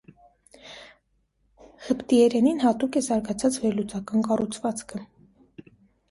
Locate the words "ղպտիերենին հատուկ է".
1.87-3.03